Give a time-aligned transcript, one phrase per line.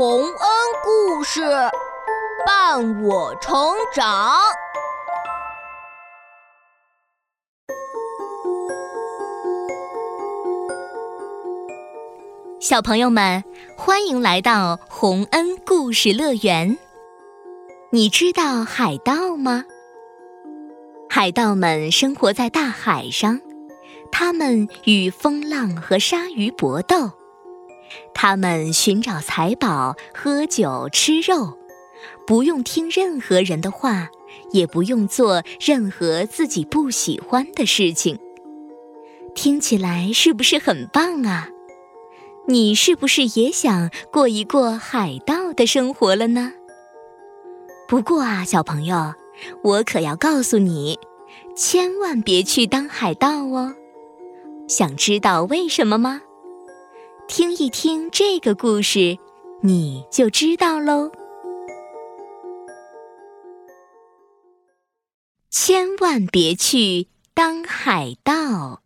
[0.00, 0.32] 洪恩
[0.82, 1.42] 故事
[2.46, 3.52] 伴我成
[3.94, 4.34] 长。
[12.58, 13.44] 小朋友们，
[13.76, 16.78] 欢迎来到洪恩故事乐园。
[17.90, 19.66] 你知道海盗吗？
[21.10, 23.38] 海盗们生活在大海上，
[24.10, 27.19] 他们与风浪和鲨鱼搏斗。
[28.14, 31.58] 他们寻找财宝、喝酒、吃肉，
[32.26, 34.08] 不用听任何人的话，
[34.52, 38.18] 也不用做任何自己不喜欢的事情。
[39.34, 41.48] 听起来是不是很棒啊？
[42.46, 46.52] 你是不是也想过一过海盗的生活了呢？
[47.86, 49.14] 不过啊，小朋友，
[49.62, 50.98] 我可要告诉你，
[51.56, 53.74] 千万别去当海盗哦。
[54.68, 56.22] 想知道为什么吗？
[57.32, 59.16] 听一听这个故事，
[59.62, 61.12] 你就知道喽。
[65.48, 68.82] 千万别去当海盗！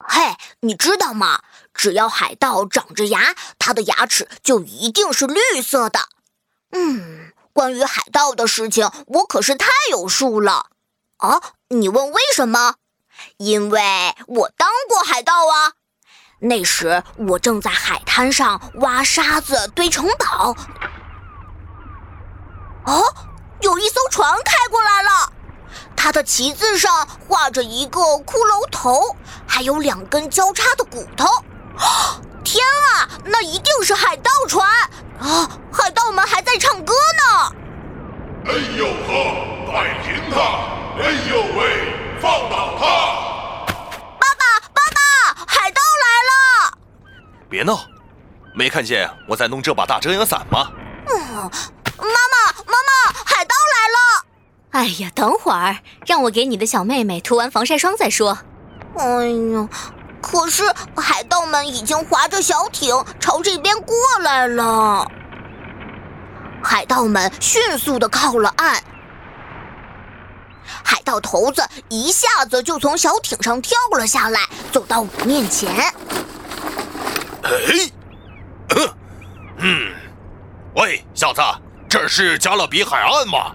[0.00, 1.44] 嘿，你知道吗？
[1.72, 6.08] 只要海盗长着牙，他的牙齿就一定是绿色的。
[6.72, 10.66] 嗯，关于海盗的事情，我可是太有数了。
[11.18, 12.74] 啊，你问为什么？
[13.36, 13.80] 因为
[14.26, 15.59] 我当过海盗啊。
[16.42, 20.56] 那时我正在海滩上挖沙子堆城堡，
[22.86, 23.02] 哦，
[23.60, 25.32] 有一艘船开过来了，
[25.94, 29.14] 它的旗子上画着一个骷髅头，
[29.46, 31.26] 还有两根交叉的骨头。
[32.42, 34.66] 天啊，那一定是海盗船
[35.20, 35.46] 啊！
[35.70, 37.52] 海盗们还在唱歌呢。
[38.46, 40.40] 哎呦呵，摆平他！
[41.02, 43.29] 哎呦喂，放倒他！
[47.50, 47.80] 别闹！
[48.54, 50.70] 没看见我在弄这把大遮阳伞吗？
[51.08, 54.24] 嗯，妈妈，妈妈，海盗来了！
[54.70, 58.38] 哎呀，等会儿，让我给你的小妹妹涂完防晒霜再说。
[58.96, 59.68] 哎呀，
[60.22, 60.62] 可是
[60.96, 65.10] 海盗们已经划着小艇朝这边过来了。
[66.62, 68.80] 海盗们迅速的靠了岸，
[70.84, 75.92] 海盗头子一下子就从小艇上跳了下来，走到我面前。
[77.42, 77.50] 哎，
[79.58, 79.92] 嗯，
[80.74, 81.40] 喂，小子，
[81.88, 83.52] 这是加勒比海岸吗？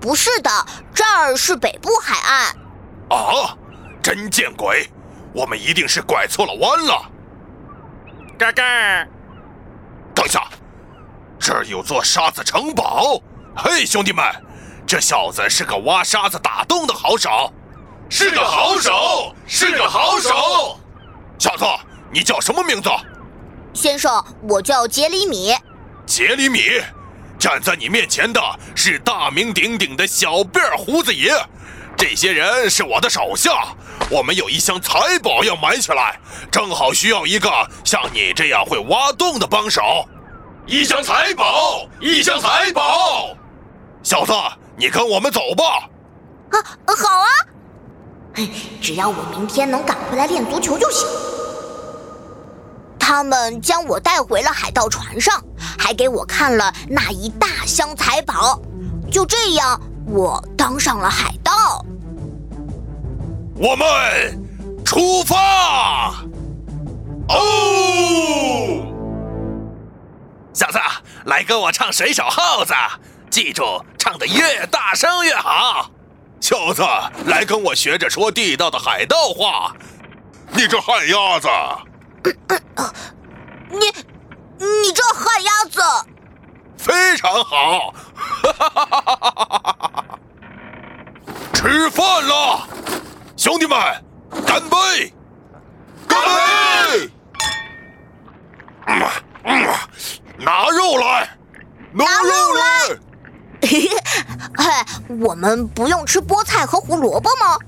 [0.00, 0.50] 不是的，
[0.94, 2.56] 这儿是北部海岸。
[3.10, 3.56] 啊，
[4.02, 4.88] 真见鬼！
[5.34, 7.10] 我们一定是拐错了弯了。
[8.38, 8.62] 嘎嘎，
[10.14, 10.42] 等下，
[11.38, 13.20] 这儿有座沙子城堡。
[13.56, 14.24] 嘿，兄弟们，
[14.86, 17.52] 这小子是个挖沙子打洞的好手，
[18.08, 20.78] 是个好手，是个好手。
[21.38, 21.64] 小子，
[22.10, 22.88] 你叫什么名字？
[23.74, 25.54] 先生，我叫杰里米。
[26.06, 26.80] 杰里米，
[27.38, 28.40] 站在你面前的
[28.74, 31.32] 是大名鼎鼎的小辫胡子爷。
[31.96, 33.74] 这些人是我的手下，
[34.10, 36.18] 我们有一箱财宝要埋起来，
[36.50, 37.50] 正好需要一个
[37.84, 39.82] 像你这样会挖洞的帮手。
[40.66, 43.36] 一箱财宝，一箱财宝。
[44.02, 44.32] 小子，
[44.76, 45.88] 你跟我们走吧。
[46.50, 47.28] 啊，好啊。
[48.80, 51.06] 只要我明天能赶回来练足球就行。
[53.08, 55.42] 他们将我带回了海盗船上，
[55.78, 58.60] 还给我看了那一大箱财宝。
[59.10, 61.82] 就这样，我当上了海盗。
[63.56, 64.38] 我们
[64.84, 66.16] 出发！
[67.30, 68.84] 哦，
[70.52, 70.78] 小子，
[71.24, 72.74] 来跟我唱《水手号子》，
[73.30, 75.90] 记住，唱的越大声越好。
[76.42, 76.82] 小子，
[77.24, 79.74] 来跟我学着说地道的海盗话。
[80.52, 81.48] 你这旱鸭子！
[83.70, 83.86] 你，
[84.58, 85.80] 你这旱鸭子，
[86.76, 87.94] 非常好！
[91.52, 92.66] 吃饭了，
[93.36, 93.78] 兄弟们，
[94.46, 95.14] 干杯！
[96.06, 97.10] 干杯！
[98.86, 99.02] 嗯
[100.38, 101.28] 拿肉来，
[101.92, 102.96] 拿肉来！
[103.62, 103.90] 嘿，
[105.18, 107.58] 我们不用吃菠菜和胡萝卜吗？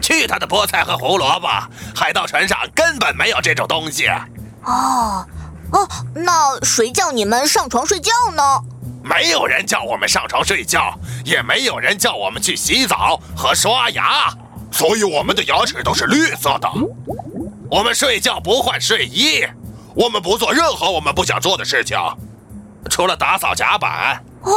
[0.00, 1.48] 去他的菠菜和胡萝卜！
[1.94, 4.08] 海盗船上根本没有这种东西。
[4.64, 5.26] 哦，
[5.72, 8.42] 哦，那谁叫你们上床睡觉呢？
[9.02, 14.30] 没有人叫我们上床睡觉，也没有人叫我们去洗澡和刷牙，
[14.70, 16.68] 所以我们的牙齿都是绿色的。
[17.70, 19.46] 我们睡觉不换睡衣，
[19.94, 21.98] 我们不做任何我们不想做的事情，
[22.90, 24.22] 除了打扫甲板。
[24.42, 24.52] 哇，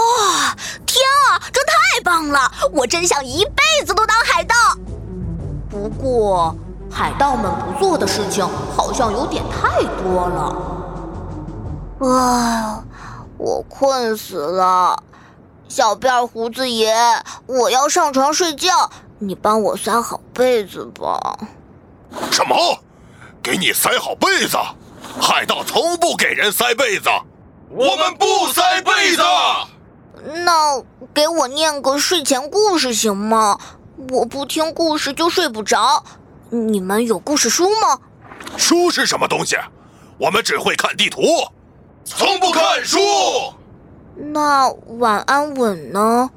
[0.86, 2.52] 天啊，这太棒了！
[2.74, 4.56] 我真想一辈子都当海盗。
[5.98, 6.56] 不过，
[6.90, 12.08] 海盗们不做的事情好像有点太多了。
[12.08, 12.84] 啊，
[13.38, 15.02] 我困死了。
[15.68, 16.94] 小辫胡子爷，
[17.46, 18.90] 我要上床睡觉，
[19.20, 21.38] 你帮我塞好被子吧。
[22.32, 22.56] 什么？
[23.42, 24.58] 给你塞好被子？
[25.20, 27.10] 海盗从不给人塞被子，
[27.70, 29.22] 我们不塞被子。
[30.46, 30.82] 那
[31.14, 33.58] 给我念个睡前故事行吗？
[34.10, 36.04] 我不听故事就睡不着。
[36.50, 38.00] 你们有故事书吗？
[38.58, 39.56] 书是什么东西？
[40.18, 41.22] 我们只会看地图，
[42.04, 43.00] 从不看书。
[44.16, 44.70] 那
[45.00, 46.30] 晚安吻呢？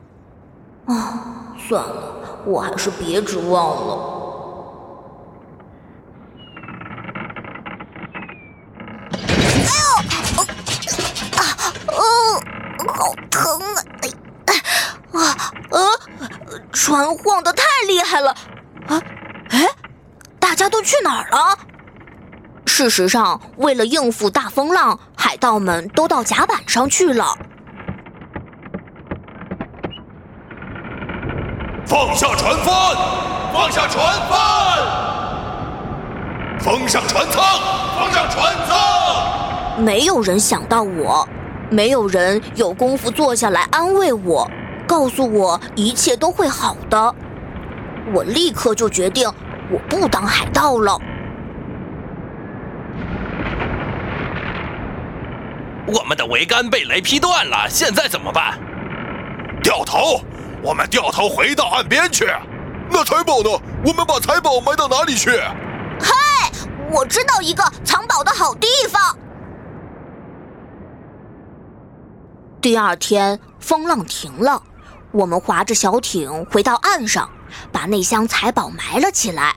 [0.87, 4.10] 啊，算了，我还是别指望了。
[12.87, 13.82] 好疼啊！
[14.02, 14.55] 哎，
[15.12, 15.81] 啊呃，
[16.72, 18.30] 船晃得太厉害了！
[18.88, 19.00] 啊，
[19.50, 19.66] 哎，
[20.38, 21.58] 大家都去哪儿了？
[22.66, 27.36] 事实上，为了应付大风浪，海盗们都到甲板上去了。
[31.86, 32.96] 放下船帆，
[33.52, 34.38] 放下船帆，
[36.58, 37.44] 封上船舱，
[37.98, 39.82] 封上船舱。
[39.82, 41.28] 没有人想到我。
[41.70, 44.48] 没有人有功夫坐下来安慰我，
[44.86, 47.14] 告诉我一切都会好的。
[48.12, 49.28] 我立刻就决定，
[49.70, 50.98] 我不当海盗了。
[55.86, 58.58] 我们的桅杆被雷劈断了，现在怎么办？
[59.62, 60.20] 掉头，
[60.62, 62.26] 我们掉头回到岸边去。
[62.90, 63.50] 那财宝呢？
[63.84, 65.31] 我们把财宝埋到哪里去？
[65.31, 66.10] 嘿，
[66.90, 69.16] 我知道一个藏宝的好地方。
[72.60, 74.62] 第二天，风浪停了，
[75.14, 77.31] 我们划着小艇回到岸上，
[77.70, 79.55] 把那箱财宝埋了起来。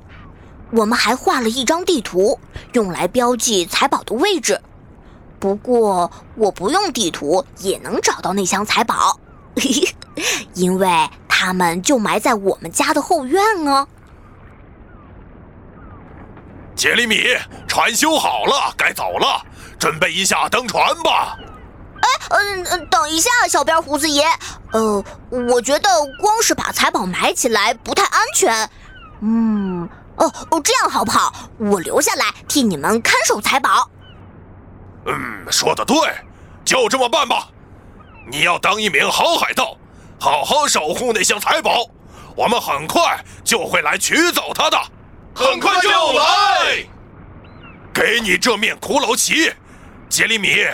[0.69, 2.39] 我们还画了一张地图，
[2.73, 4.61] 用来标记财宝的位置。
[5.39, 9.19] 不过，我不用地图也能找到那箱财宝，
[9.55, 9.63] 嘿
[10.15, 10.87] 嘿因为
[11.27, 13.87] 他们就埋在我们家的后院哦。
[16.75, 17.23] 杰里米，
[17.67, 19.43] 船修好了，该走了，
[19.79, 21.35] 准备一下登船吧。
[22.29, 24.25] 嗯嗯，等一下，小辫胡子爷，
[24.71, 25.89] 呃，我觉得
[26.19, 28.69] 光是把财宝埋起来不太安全。
[29.21, 31.33] 嗯，哦哦，这样好不好？
[31.57, 33.89] 我留下来替你们看守财宝。
[35.05, 35.95] 嗯，说的对，
[36.65, 37.47] 就这么办吧。
[38.29, 39.77] 你要当一名好海盗，
[40.19, 41.85] 好好守护那箱财宝，
[42.35, 44.77] 我们很快就会来取走它的，
[45.33, 46.85] 很快就来。
[47.93, 49.53] 给你这面骷髅旗，
[50.09, 50.67] 杰里米。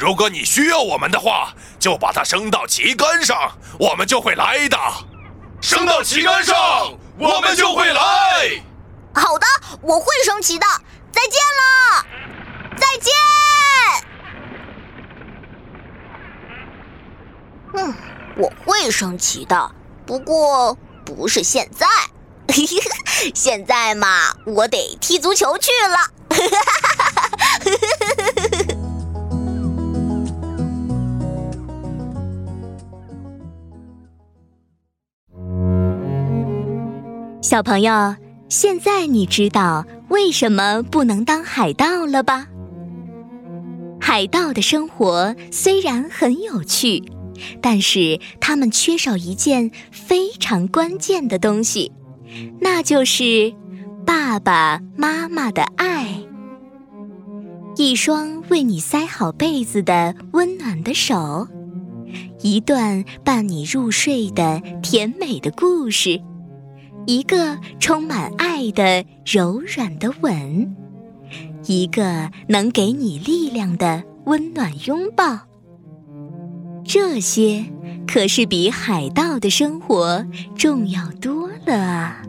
[0.00, 4.78] 如果你需要我们的话，就把它升到旗杆上，我们就会来的。
[5.60, 6.56] 升到旗杆上，
[7.18, 8.62] 我们就会来。
[9.14, 9.46] 好的，
[9.82, 10.66] 我会升旗的。
[11.12, 12.06] 再见了，
[12.78, 13.12] 再见。
[17.74, 17.94] 嗯，
[18.38, 19.70] 我会升旗的，
[20.06, 21.86] 不过不是现在。
[23.34, 25.98] 现在嘛，我得踢足球去了。
[37.50, 38.14] 小朋友，
[38.48, 42.46] 现在你知道为什么不能当海盗了吧？
[44.00, 47.02] 海盗的生活虽然很有趣，
[47.60, 51.90] 但是他们缺少一件非常关键的东西，
[52.60, 53.52] 那就是
[54.06, 56.20] 爸爸妈妈的爱。
[57.74, 61.48] 一双为你塞好被子的温暖的手，
[62.42, 66.22] 一段伴你入睡的甜美的故事。
[67.10, 70.76] 一个充满爱的柔软的吻，
[71.66, 75.40] 一个能给你力量的温暖拥抱，
[76.84, 77.64] 这些
[78.06, 80.24] 可是比海盗的生活
[80.54, 82.22] 重要多了啊！